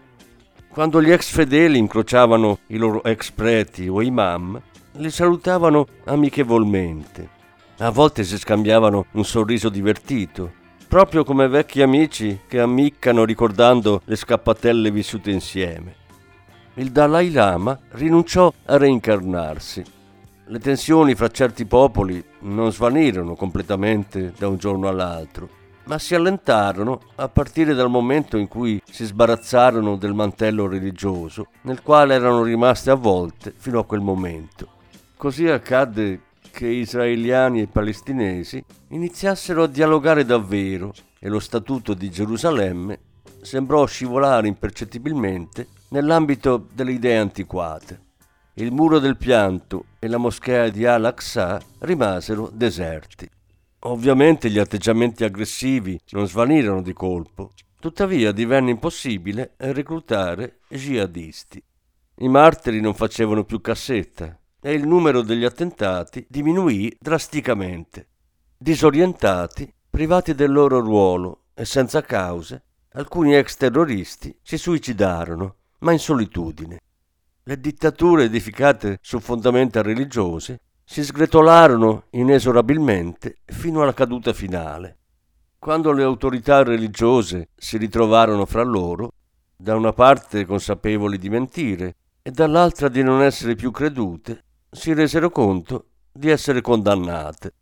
Quando 0.67 1.01
gli 1.01 1.09
ex 1.11 1.31
fedeli 1.31 1.77
incrociavano 1.77 2.59
i 2.67 2.77
loro 2.77 3.01
ex 3.05 3.31
preti 3.31 3.87
o 3.87 4.01
imam, 4.01 4.61
li 4.97 5.09
salutavano 5.09 5.87
amichevolmente. 6.03 7.29
A 7.77 7.89
volte 7.89 8.25
si 8.25 8.37
scambiavano 8.37 9.05
un 9.11 9.23
sorriso 9.23 9.69
divertito, 9.69 10.51
proprio 10.89 11.23
come 11.23 11.47
vecchi 11.47 11.81
amici 11.81 12.41
che 12.45 12.59
ammiccano 12.59 13.23
ricordando 13.23 14.01
le 14.03 14.17
scappatelle 14.17 14.91
vissute 14.91 15.31
insieme. 15.31 15.95
Il 16.73 16.91
Dalai 16.91 17.31
Lama 17.31 17.79
rinunciò 17.91 18.51
a 18.65 18.75
reincarnarsi. 18.75 19.83
Le 20.47 20.59
tensioni 20.59 21.15
fra 21.15 21.29
certi 21.29 21.65
popoli 21.65 22.21
non 22.41 22.73
svanirono 22.73 23.35
completamente 23.35 24.33
da 24.37 24.49
un 24.49 24.57
giorno 24.57 24.89
all'altro, 24.89 25.56
ma 25.87 25.97
si 25.97 26.15
allentarono 26.15 27.01
a 27.15 27.27
partire 27.29 27.73
dal 27.73 27.89
momento 27.89 28.37
in 28.37 28.47
cui 28.47 28.81
si 28.89 29.05
sbarazzarono 29.05 29.95
del 29.95 30.13
mantello 30.13 30.67
religioso 30.67 31.47
nel 31.61 31.81
quale 31.81 32.13
erano 32.13 32.43
rimaste 32.43 32.91
avvolte 32.91 33.53
fino 33.55 33.79
a 33.79 33.85
quel 33.85 34.01
momento. 34.01 34.67
Così 35.15 35.47
accadde 35.47 36.21
che 36.51 36.67
israeliani 36.67 37.61
e 37.61 37.67
palestinesi 37.67 38.63
iniziassero 38.89 39.63
a 39.63 39.67
dialogare 39.67 40.25
davvero 40.25 40.93
e 41.19 41.29
lo 41.29 41.39
Statuto 41.39 41.93
di 41.93 42.09
Gerusalemme 42.09 42.99
sembrò 43.41 43.85
scivolare 43.85 44.47
impercettibilmente 44.47 45.67
nell'ambito 45.89 46.67
delle 46.73 46.91
idee 46.91 47.17
antiquate. 47.17 48.05
Il 48.55 48.71
muro 48.71 48.99
del 48.99 49.17
pianto 49.17 49.85
e 49.99 50.07
la 50.07 50.17
moschea 50.17 50.69
di 50.69 50.85
Al-Aqsa 50.85 51.61
rimasero 51.79 52.49
deserti. 52.51 53.29
Ovviamente 53.81 54.49
gli 54.49 54.57
atteggiamenti 54.57 55.23
aggressivi 55.23 55.99
non 56.11 56.27
svanirono 56.27 56.81
di 56.81 56.93
colpo, 56.93 57.51
tuttavia 57.79 58.31
divenne 58.31 58.71
impossibile 58.71 59.53
reclutare 59.57 60.59
jihadisti. 60.67 61.63
I 62.19 62.27
martiri 62.27 62.81
non 62.81 62.95
facevano 62.95 63.43
più 63.43 63.61
cassetta 63.61 64.37
e 64.59 64.73
il 64.73 64.87
numero 64.87 65.21
degli 65.21 65.45
attentati 65.45 66.25
diminuì 66.27 66.95
drasticamente. 66.99 68.07
Disorientati, 68.57 69.71
privati 69.89 70.33
del 70.33 70.51
loro 70.51 70.79
ruolo 70.79 71.43
e 71.53 71.63
senza 71.63 72.01
cause, 72.01 72.63
alcuni 72.93 73.35
ex 73.35 73.57
terroristi 73.57 74.35
si 74.41 74.57
suicidarono, 74.57 75.55
ma 75.79 75.91
in 75.91 75.99
solitudine. 75.99 76.79
Le 77.43 77.59
dittature 77.59 78.23
edificate 78.23 78.97
su 79.01 79.19
fondamenta 79.19 79.83
religiose 79.83 80.61
si 80.89 81.03
sgretolarono 81.03 82.05
inesorabilmente 82.11 83.39
fino 83.43 83.81
alla 83.81 83.93
caduta 83.93 84.31
finale. 84.31 84.97
Quando 85.59 85.91
le 85.91 86.01
autorità 86.01 86.63
religiose 86.63 87.49
si 87.57 87.77
ritrovarono 87.77 88.45
fra 88.45 88.63
loro, 88.63 89.11
da 89.53 89.75
una 89.75 89.91
parte 89.91 90.45
consapevoli 90.45 91.17
di 91.17 91.29
mentire 91.29 91.95
e 92.21 92.31
dall'altra 92.31 92.87
di 92.87 93.03
non 93.03 93.21
essere 93.21 93.55
più 93.55 93.69
credute, 93.69 94.45
si 94.71 94.93
resero 94.93 95.29
conto 95.29 95.89
di 96.09 96.29
essere 96.29 96.61
condannate. 96.61 97.53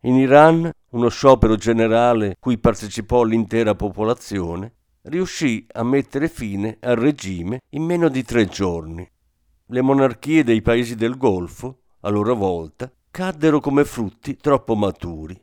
In 0.00 0.16
Iran, 0.16 0.68
uno 0.90 1.08
sciopero 1.08 1.54
generale 1.54 2.36
cui 2.40 2.58
partecipò 2.58 3.22
l'intera 3.22 3.76
popolazione 3.76 4.72
riuscì 5.02 5.64
a 5.72 5.84
mettere 5.84 6.28
fine 6.28 6.78
al 6.80 6.96
regime 6.96 7.60
in 7.70 7.84
meno 7.84 8.08
di 8.08 8.24
tre 8.24 8.46
giorni. 8.46 9.08
Le 9.66 9.80
monarchie 9.80 10.42
dei 10.42 10.60
paesi 10.60 10.96
del 10.96 11.16
Golfo, 11.16 11.83
a 12.04 12.10
loro 12.10 12.34
volta, 12.34 12.90
caddero 13.10 13.60
come 13.60 13.84
frutti 13.84 14.36
troppo 14.36 14.74
maturi. 14.74 15.40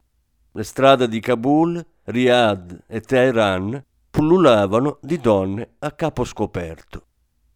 Le 0.52 0.63
strade 0.63 1.08
di 1.08 1.19
Kabul, 1.19 1.84
Riyadh 2.04 2.84
e 2.88 3.02
Teheran 3.02 3.84
pullulavano 4.10 5.00
di 5.02 5.19
donne 5.19 5.76
a 5.80 5.91
capo 5.91 6.24
scoperto. 6.24 7.06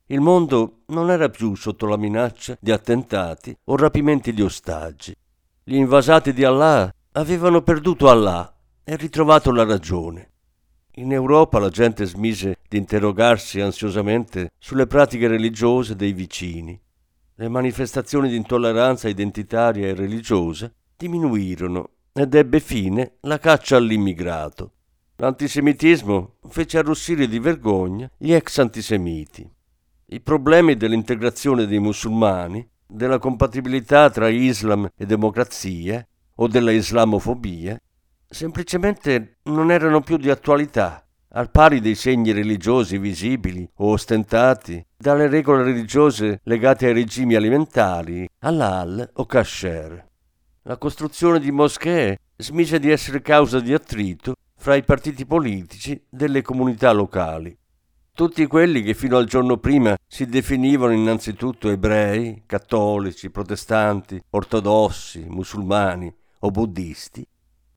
Il 0.08 0.22
mondo 0.22 0.82
non 0.88 1.10
era 1.10 1.30
più 1.30 1.56
sotto 1.56 1.86
la 1.88 1.98
minaccia 1.98 2.58
di 2.60 2.72
attentati 2.72 3.56
o 3.66 3.76
rapimenti 3.76 4.34
di 4.34 4.42
ostaggi. 4.42 5.16
Gli 5.64 5.76
invasati 5.76 6.32
di 6.32 6.44
Allah 6.44 6.94
avevano 7.14 7.62
perduto 7.62 8.10
Allah 8.10 8.56
e 8.84 8.96
ritrovato 8.96 9.52
la 9.52 9.66
ragione. 9.66 10.32
In 10.98 11.12
Europa 11.12 11.60
la 11.60 11.70
gente 11.70 12.06
smise 12.06 12.60
di 12.70 12.78
interrogarsi 12.78 13.60
ansiosamente 13.60 14.52
sulle 14.58 14.88
pratiche 14.88 15.28
religiose 15.28 15.96
dei 15.96 16.14
vicini. 16.14 16.80
Le 17.38 17.50
manifestazioni 17.50 18.30
di 18.30 18.38
intolleranza 18.38 19.10
identitaria 19.10 19.88
e 19.88 19.94
religiosa 19.94 20.72
diminuirono 20.96 21.90
ed 22.14 22.34
ebbe 22.34 22.62
fine 22.62 23.18
la 23.22 23.40
caccia 23.40 23.76
all'immigrato. 23.76 24.72
L'antisemitismo 25.18 26.36
fece 26.48 26.78
arrossire 26.78 27.28
di 27.28 27.40
vergogna 27.40 28.10
gli 28.18 28.32
ex 28.32 28.60
antisemiti. 28.60 29.46
I 30.08 30.22
problemi 30.22 30.78
dell'integrazione 30.78 31.66
dei 31.66 31.80
musulmani, 31.80 32.66
della 32.88 33.20
compatibilità 33.20 34.10
tra 34.10 34.30
Islam 34.30 34.90
e 34.96 35.06
democrazia 35.06 36.08
o 36.36 36.48
della 36.48 36.72
islamofobia 36.72 37.78
semplicemente 38.30 39.40
non 39.44 39.72
erano 39.72 40.00
più 40.02 40.16
di 40.16 40.30
attualità, 40.30 41.05
al 41.36 41.52
pari 41.52 41.80
dei 41.80 41.96
segni 41.96 42.32
religiosi 42.32 42.98
visibili 42.98 43.70
o 43.76 43.92
ostentati 43.92 44.84
dalle 44.98 45.28
regole 45.28 45.64
religiose 45.64 46.40
legate 46.44 46.88
ai 46.88 46.94
regimi 46.94 47.36
alimentari, 47.36 48.28
all'al 48.40 49.10
o 49.14 49.26
kasher. 49.26 50.08
La 50.64 50.78
costruzione 50.78 51.40
di 51.40 51.52
moschee 51.52 52.18
smise 52.38 52.80
di 52.80 52.90
essere 52.90 53.22
causa 53.22 53.60
di 53.60 53.74
attrito 53.74 54.34
fra 54.58 54.76
i 54.76 54.84
partiti 54.84 55.26
politici 55.26 56.02
delle 56.10 56.42
comunità 56.42 56.92
locali 56.92 57.56
tutti 58.16 58.48
quelli 58.48 58.82
che 58.82 58.94
fino 58.94 59.18
al 59.18 59.26
giorno 59.26 59.58
prima 59.58 59.94
si 60.08 60.26
definivano 60.26 60.94
innanzitutto 60.94 61.70
ebrei, 61.70 62.44
cattolici, 62.46 63.30
protestanti, 63.30 64.24
ortodossi, 64.30 65.26
musulmani 65.28 66.12
o 66.40 66.50
buddisti, 66.50 67.28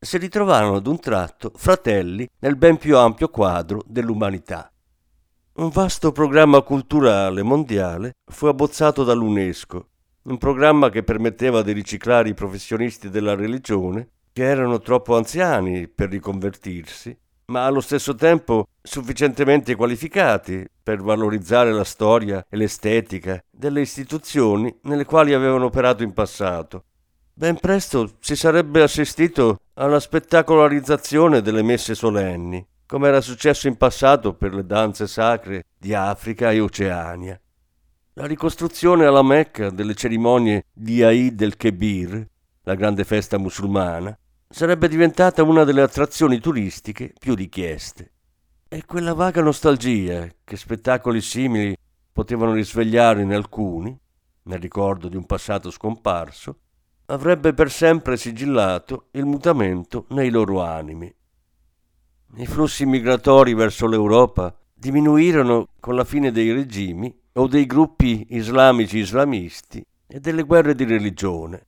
si 0.01 0.19
ritrovarono 0.19 0.77
ad 0.77 0.87
un 0.87 0.99
tratto 0.99 1.53
fratelli 1.55 2.29
nel 2.41 2.57
ben 2.57 2.77
più 2.77 2.97
ampio 2.97 3.29
quadro 3.29 3.83
dell'umanità. 3.87 4.73
Un 5.55 5.69
vasto 5.71 6.13
programma 6.13 6.63
culturale 6.63 7.43
mondiale 7.43 8.13
fu 8.25 8.47
abbozzato 8.47 9.05
dall'UNESCO, 9.05 9.89
un 10.23 10.39
programma 10.39 10.91
che 10.91 11.03
permetteva 11.03 11.63
di 11.63 11.73
riciclare 11.73 12.29
i 12.29 12.35
professionisti 12.35 13.11
della 13.11 13.35
religione 13.35 14.11
che 14.33 14.45
erano 14.45 14.79
troppo 14.79 15.17
anziani 15.17 15.89
per 15.89 16.11
riconvertirsi 16.11 17.17
ma 17.49 17.65
allo 17.65 17.81
stesso 17.81 18.15
tempo 18.15 18.69
sufficientemente 18.83 19.75
qualificati 19.75 20.67
per 20.83 21.01
valorizzare 21.01 21.73
la 21.73 21.85
storia 21.85 22.45
e 22.49 22.57
l'estetica 22.57 23.43
delle 23.51 23.81
istituzioni 23.81 24.75
nelle 24.83 25.05
quali 25.05 25.33
avevano 25.33 25.67
operato 25.67 26.03
in 26.03 26.13
passato. 26.13 26.85
Ben 27.39 27.57
presto 27.57 28.17
si 28.19 28.35
sarebbe 28.35 28.83
assistito 28.83 29.61
alla 29.75 30.01
spettacolarizzazione 30.01 31.41
delle 31.41 31.63
messe 31.63 31.95
solenni, 31.95 32.67
come 32.85 33.07
era 33.07 33.21
successo 33.21 33.69
in 33.69 33.77
passato 33.77 34.35
per 34.35 34.53
le 34.53 34.67
danze 34.67 35.07
sacre 35.07 35.67
di 35.79 35.95
Africa 35.95 36.51
e 36.51 36.59
Oceania. 36.59 37.41
La 38.15 38.27
ricostruzione 38.27 39.05
alla 39.05 39.23
Mecca 39.23 39.71
delle 39.71 39.95
cerimonie 39.95 40.65
di 40.73 41.05
Aid 41.05 41.41
el-Kebir, 41.41 42.29
la 42.65 42.75
grande 42.75 43.05
festa 43.05 43.39
musulmana, 43.39 44.19
sarebbe 44.49 44.89
diventata 44.89 45.45
una 45.45 45.63
delle 45.63 45.83
attrazioni 45.83 46.41
turistiche 46.41 47.13
più 47.17 47.37
richieste. 47.37 48.15
E 48.67 48.85
quella 48.85 49.15
vaga 49.15 49.43
nostalgia 49.43 50.27
che 50.43 50.57
spettacoli 50.57 51.21
simili 51.21 51.77
potevano 52.13 52.53
risvegliare 52.53 53.23
in 53.23 53.33
alcuni, 53.33 53.97
nel 54.43 54.59
ricordo 54.59 55.07
di 55.07 55.15
un 55.15 55.25
passato 55.25 55.71
scomparso, 55.71 56.63
avrebbe 57.09 57.53
per 57.53 57.71
sempre 57.71 58.17
sigillato 58.17 59.09
il 59.13 59.27
mutamento 59.27 60.07
nei 60.11 60.31
loro 60.31 60.63
animi. 60.63 61.13
I 62.37 62.47
flussi 62.47 62.87
migratori 62.87 63.55
verso 63.55 63.87
l'Europa 63.87 64.55
diminuirono 64.73 65.69
con 65.81 65.95
la 65.95 66.05
fine 66.05 66.31
dei 66.31 66.53
regimi 66.53 67.15
o 67.35 67.47
dei 67.47 67.67
gruppi 67.67 68.27
islamici 68.31 68.99
islamisti 68.99 69.85
e 70.07 70.21
delle 70.21 70.43
guerre 70.43 70.75
di 70.75 70.85
religione 70.85 71.67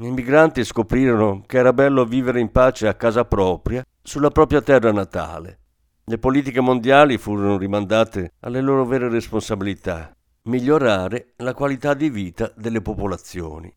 i 0.00 0.12
migranti 0.12 0.62
scoprirono 0.64 1.42
che 1.44 1.58
era 1.58 1.72
bello 1.72 2.04
vivere 2.04 2.38
in 2.38 2.52
pace 2.52 2.86
a 2.86 2.94
casa 2.94 3.24
propria, 3.24 3.84
sulla 4.00 4.30
propria 4.30 4.62
terra 4.62 4.92
natale. 4.92 5.58
Le 6.04 6.18
politiche 6.18 6.60
mondiali 6.60 7.18
furono 7.18 7.58
rimandate 7.58 8.34
alle 8.40 8.60
loro 8.60 8.84
vere 8.84 9.08
responsabilità, 9.08 10.14
migliorare 10.42 11.32
la 11.38 11.52
qualità 11.52 11.94
di 11.94 12.10
vita 12.10 12.52
delle 12.54 12.80
popolazioni. 12.80 13.74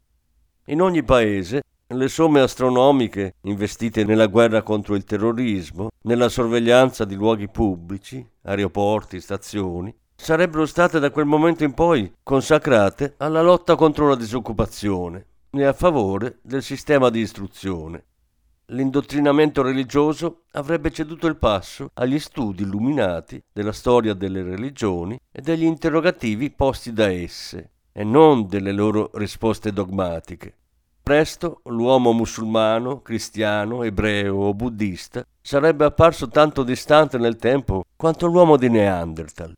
In 0.72 0.82
ogni 0.82 1.04
paese 1.04 1.64
le 1.86 2.08
somme 2.08 2.40
astronomiche 2.40 3.36
investite 3.42 4.06
nella 4.06 4.28
guerra 4.28 4.62
contro 4.62 4.96
il 4.96 5.04
terrorismo, 5.04 5.90
nella 6.04 6.30
sorveglianza 6.30 7.04
di 7.04 7.16
luoghi 7.16 7.50
pubblici, 7.50 8.26
aeroporti, 8.44 9.20
stazioni, 9.20 9.94
sarebbero 10.16 10.66
state 10.66 11.00
da 11.00 11.12
quel 11.12 11.26
momento 11.26 11.66
in 11.66 11.74
poi 11.74 12.10
consacrate 12.24 13.16
alla 13.18 13.42
lotta 13.42 13.76
contro 13.76 14.08
la 14.08 14.16
disoccupazione 14.16 15.26
e 15.50 15.66
a 15.66 15.74
favore 15.74 16.40
del 16.42 16.64
sistema 16.64 17.10
di 17.10 17.20
istruzione. 17.20 18.06
L'indottrinamento 18.68 19.62
religioso 19.62 20.44
avrebbe 20.52 20.90
ceduto 20.92 21.28
il 21.28 21.36
passo 21.36 21.90
agli 21.96 22.18
studi 22.18 22.64
illuminati 22.64 23.44
della 23.52 23.74
storia 23.74 24.14
delle 24.14 24.42
religioni 24.42 25.20
e 25.30 25.42
degli 25.42 25.66
interrogativi 25.66 26.50
posti 26.50 26.94
da 26.94 27.12
esse, 27.12 27.72
e 27.92 28.06
non 28.06 28.48
delle 28.48 28.72
loro 28.72 29.10
risposte 29.16 29.74
dogmatiche. 29.74 30.56
Presto 31.12 31.60
l'uomo 31.66 32.14
musulmano, 32.14 33.02
cristiano, 33.02 33.84
ebreo 33.84 34.38
o 34.38 34.54
buddista 34.54 35.28
sarebbe 35.42 35.84
apparso 35.84 36.30
tanto 36.30 36.64
distante 36.64 37.18
nel 37.18 37.36
tempo 37.36 37.84
quanto 37.98 38.28
l'uomo 38.28 38.56
di 38.56 38.70
Neanderthal. 38.70 39.54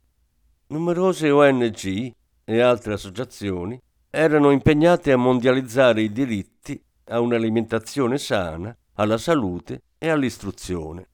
Numerose 0.70 1.30
ONG 1.30 2.12
e 2.44 2.60
altre 2.60 2.94
associazioni 2.94 3.80
erano 4.10 4.50
impegnate 4.50 5.12
a 5.12 5.18
mondializzare 5.18 6.02
i 6.02 6.12
diritti 6.12 6.84
a 7.10 7.20
un'alimentazione 7.20 8.18
sana, 8.18 8.76
alla 8.96 9.20
salute 9.20 9.84
e 10.00 10.10
all'istruzione. 10.10 11.08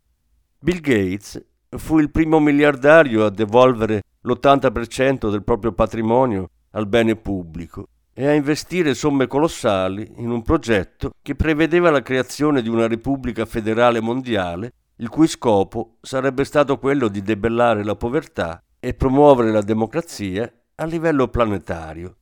Bill 0.58 0.80
Gates 0.80 1.45
fu 1.71 1.99
il 1.99 2.12
primo 2.12 2.39
miliardario 2.39 3.25
a 3.25 3.30
devolvere 3.30 4.04
l'80% 4.21 5.30
del 5.30 5.43
proprio 5.43 5.73
patrimonio 5.73 6.49
al 6.71 6.88
bene 6.88 7.17
pubblico 7.17 7.89
e 8.19 8.27
a 8.27 8.34
investire 8.34 8.95
somme 8.95 9.27
colossali 9.27 10.15
in 10.17 10.29
un 10.29 10.41
progetto 10.41 11.12
che 11.21 11.36
prevedeva 11.36 11.89
la 11.89 12.01
creazione 12.01 12.62
di 12.62 12.67
una 12.67 12.86
Repubblica 12.86 13.45
federale 13.45 14.01
mondiale, 14.01 14.73
il 14.97 15.08
cui 15.08 15.25
scopo 15.25 15.99
sarebbe 16.01 16.43
stato 16.43 16.77
quello 16.79 17.08
di 17.08 17.21
debellare 17.21 17.82
la 17.82 17.95
povertà 17.95 18.62
e 18.77 18.93
promuovere 18.93 19.53
la 19.53 19.62
democrazia 19.62 20.51
a 20.75 20.84
livello 20.84 21.29
planetario. 21.29 22.17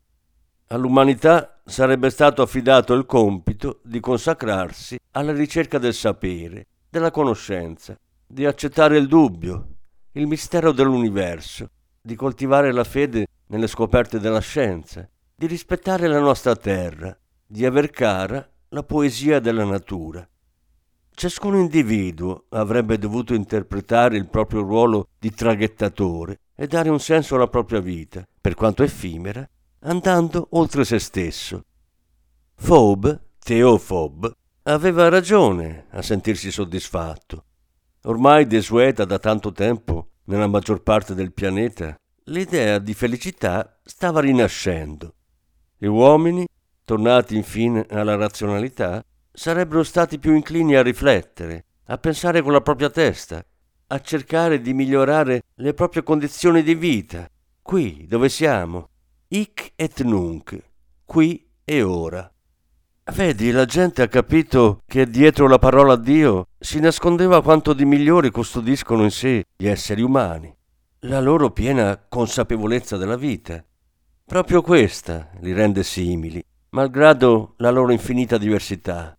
All'umanità 0.67 1.61
sarebbe 1.65 2.11
stato 2.11 2.43
affidato 2.43 2.93
il 2.93 3.07
compito 3.07 3.79
di 3.83 3.99
consacrarsi 3.99 4.99
alla 5.13 5.33
ricerca 5.33 5.79
del 5.79 5.95
sapere, 5.95 6.67
della 6.91 7.09
conoscenza, 7.09 7.97
di 8.23 8.45
accettare 8.45 8.99
il 8.99 9.07
dubbio, 9.07 9.67
il 10.11 10.27
mistero 10.27 10.71
dell'universo, 10.71 11.71
di 11.99 12.13
coltivare 12.13 12.71
la 12.71 12.83
fede 12.83 13.25
nelle 13.47 13.65
scoperte 13.65 14.19
della 14.19 14.41
scienza, 14.41 15.09
di 15.39 15.45
rispettare 15.45 16.07
la 16.07 16.19
nostra 16.19 16.55
terra, 16.55 17.15
di 17.45 17.63
aver 17.63 17.91
cara 17.91 18.49
la 18.69 18.81
poesia 18.81 19.39
della 19.39 19.65
natura. 19.65 20.27
Ciascun 21.11 21.57
individuo 21.57 22.45
avrebbe 22.49 22.97
dovuto 22.97 23.35
interpretare 23.35 24.17
il 24.17 24.27
proprio 24.29 24.61
ruolo 24.61 25.09
di 25.19 25.29
traghettatore 25.29 26.39
e 26.55 26.65
dare 26.65 26.89
un 26.89 26.99
senso 26.99 27.35
alla 27.35 27.47
propria 27.47 27.79
vita, 27.79 28.27
per 28.41 28.55
quanto 28.55 28.81
effimera, 28.81 29.47
andando 29.81 30.47
oltre 30.53 30.83
se 30.83 30.97
stesso. 30.97 31.65
Fob, 32.55 33.21
Teofob, 33.37 34.31
aveva 34.63 35.07
ragione 35.07 35.85
a 35.91 36.01
sentirsi 36.01 36.49
soddisfatto. 36.49 37.45
Ormai 38.05 38.47
desueta 38.47 39.05
da 39.05 39.19
tanto 39.19 39.51
tempo 39.51 40.13
nella 40.23 40.47
maggior 40.47 40.81
parte 40.81 41.13
del 41.13 41.31
pianeta, 41.31 41.95
l'idea 42.23 42.79
di 42.79 42.95
felicità 42.95 43.79
stava 43.83 44.19
rinascendo. 44.19 45.11
Gli 45.79 45.85
uomini, 45.85 46.47
tornati 46.83 47.35
infine 47.35 47.85
alla 47.89 48.15
razionalità, 48.15 49.03
sarebbero 49.31 49.83
stati 49.83 50.17
più 50.17 50.33
inclini 50.33 50.75
a 50.75 50.81
riflettere, 50.81 51.65
a 51.85 51.97
pensare 51.99 52.41
con 52.41 52.51
la 52.51 52.61
propria 52.61 52.89
testa, 52.89 53.45
a 53.89 54.01
cercare 54.01 54.59
di 54.59 54.73
migliorare 54.73 55.43
le 55.53 55.73
proprie 55.75 56.01
condizioni 56.01 56.63
di 56.63 56.73
vita, 56.73 57.29
qui 57.61 58.05
dove 58.07 58.27
siamo, 58.27 58.89
hic 59.27 59.73
et 59.75 60.01
nunc, 60.01 60.59
qui 61.05 61.47
e 61.63 61.83
ora. 61.83 62.31
Vedi, 63.13 63.51
la 63.51 63.65
gente 63.65 64.01
ha 64.01 64.07
capito 64.07 64.81
che 64.85 65.07
dietro 65.07 65.47
la 65.47 65.59
parola 65.59 65.95
Dio 65.95 66.47
si 66.57 66.79
nascondeva 66.79 67.43
quanto 67.43 67.73
di 67.73 67.85
migliore 67.85 68.31
custodiscono 68.31 69.03
in 69.03 69.11
sé 69.11 69.45
gli 69.55 69.67
esseri 69.67 70.01
umani, 70.01 70.53
la 71.01 71.21
loro 71.21 71.51
piena 71.51 72.03
consapevolezza 72.09 72.97
della 72.97 73.15
vita, 73.15 73.63
Proprio 74.27 74.61
questa 74.61 75.29
li 75.39 75.53
rende 75.53 75.83
simili, 75.83 76.43
malgrado 76.71 77.53
la 77.59 77.69
loro 77.69 77.93
infinita 77.93 78.37
diversità. 78.37 79.17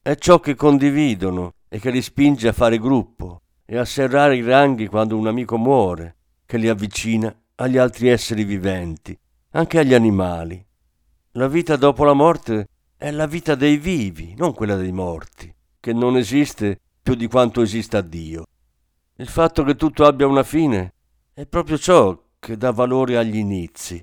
È 0.00 0.14
ciò 0.14 0.40
che 0.40 0.54
condividono 0.54 1.52
e 1.68 1.78
che 1.78 1.90
li 1.90 2.00
spinge 2.00 2.48
a 2.48 2.54
fare 2.54 2.78
gruppo 2.78 3.42
e 3.66 3.76
a 3.76 3.84
serrare 3.84 4.34
i 4.34 4.42
ranghi 4.42 4.86
quando 4.86 5.18
un 5.18 5.26
amico 5.26 5.58
muore, 5.58 6.16
che 6.46 6.56
li 6.56 6.70
avvicina 6.70 7.38
agli 7.56 7.76
altri 7.76 8.08
esseri 8.08 8.44
viventi, 8.44 9.14
anche 9.50 9.78
agli 9.78 9.92
animali. 9.92 10.64
La 11.32 11.48
vita 11.48 11.76
dopo 11.76 12.04
la 12.04 12.14
morte 12.14 12.68
è 12.96 13.10
la 13.10 13.26
vita 13.26 13.56
dei 13.56 13.76
vivi, 13.76 14.34
non 14.38 14.54
quella 14.54 14.76
dei 14.76 14.90
morti, 14.90 15.54
che 15.78 15.92
non 15.92 16.16
esiste 16.16 16.80
più 17.02 17.14
di 17.14 17.26
quanto 17.26 17.60
esista 17.60 18.00
Dio. 18.00 18.46
Il 19.16 19.28
fatto 19.28 19.64
che 19.64 19.76
tutto 19.76 20.06
abbia 20.06 20.26
una 20.26 20.44
fine 20.44 20.94
è 21.34 21.44
proprio 21.44 21.76
ciò 21.76 22.18
che 22.38 22.56
dà 22.56 22.70
valore 22.70 23.18
agli 23.18 23.36
inizi. 23.36 24.02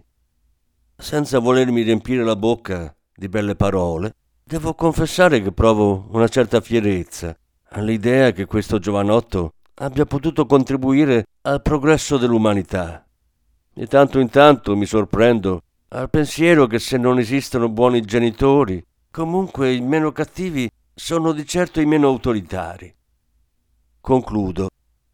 Senza 0.95 1.39
volermi 1.39 1.81
riempire 1.81 2.23
la 2.23 2.35
bocca 2.35 2.95
di 3.15 3.27
belle 3.27 3.55
parole, 3.55 4.15
devo 4.43 4.73
confessare 4.73 5.41
che 5.41 5.51
provo 5.51 6.07
una 6.11 6.27
certa 6.27 6.61
fierezza 6.61 7.35
all'idea 7.69 8.31
che 8.31 8.45
questo 8.45 8.79
giovanotto 8.79 9.53
abbia 9.75 10.05
potuto 10.05 10.45
contribuire 10.45 11.25
al 11.41 11.61
progresso 11.61 12.17
dell'umanità. 12.17 13.05
Di 13.73 13.87
tanto 13.87 14.19
in 14.19 14.29
tanto 14.29 14.75
mi 14.75 14.85
sorprendo 14.85 15.61
al 15.89 16.09
pensiero 16.09 16.67
che 16.67 16.79
se 16.79 16.97
non 16.97 17.19
esistono 17.19 17.69
buoni 17.69 18.01
genitori, 18.01 18.83
comunque 19.11 19.73
i 19.73 19.81
meno 19.81 20.11
cattivi 20.11 20.69
sono 20.93 21.31
di 21.31 21.45
certo 21.45 21.81
i 21.81 21.85
meno 21.85 22.07
autoritari. 22.07 22.93
Concludo. 23.99 24.69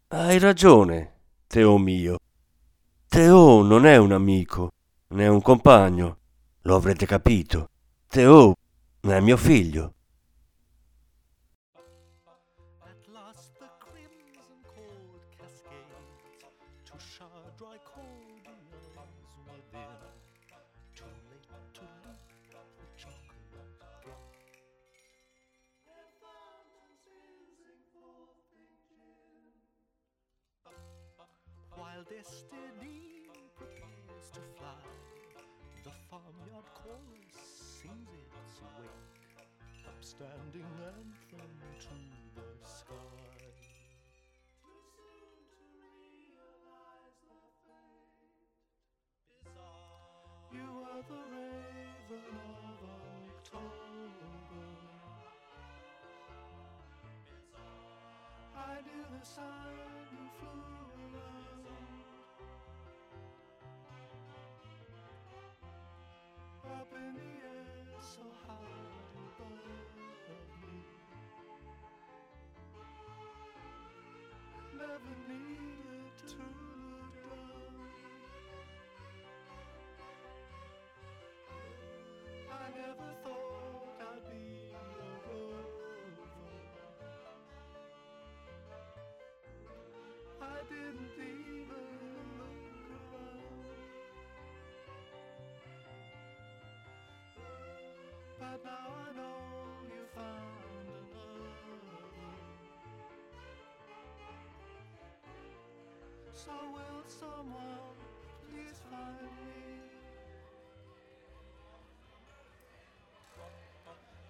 Hai 0.08 0.38
ragione, 0.38 1.12
Teo 1.46 1.78
mio. 1.78 2.18
Teo 3.08 3.62
non 3.62 3.86
è 3.86 3.96
un 3.96 4.12
amico, 4.12 4.70
né 5.10 5.26
un 5.26 5.40
compagno, 5.40 6.18
lo 6.62 6.76
avrete 6.76 7.06
capito. 7.06 7.68
Teo 8.06 8.54
è 9.00 9.20
mio 9.20 9.36
figlio. 9.36 9.94
The 51.08 51.14
raven 51.14 52.36
of 52.68 52.80
October. 53.30 53.70
I 58.54 58.58
knew 58.84 59.04
the 59.18 59.26
sun 59.26 59.44
you 60.12 60.26
flew 60.38 61.16
around. 61.16 61.66
up 66.66 66.92
in 66.94 67.14
the 67.14 67.39
So 106.40 106.56
will 106.72 107.04
someone 107.04 108.00
please 108.48 108.80
find 108.88 109.28
me? 109.36 109.60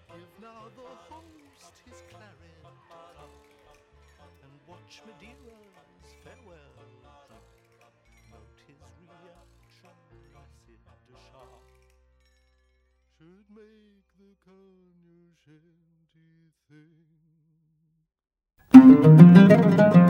Give 0.08 0.34
now 0.42 0.62
the 0.74 0.90
host 1.06 1.74
his 1.86 2.02
claret 2.10 2.66
and 4.42 4.54
watch 4.66 4.94
Madeira's 5.06 6.10
farewell. 6.24 6.74
Note 8.32 8.58
his 8.66 8.82
reaction, 9.06 9.94
acid 10.34 10.82
sharp. 11.30 11.62
Should 13.18 13.46
make 13.54 14.10
the 14.18 14.30
cognoscenti 14.42 15.78
think. 19.94 20.09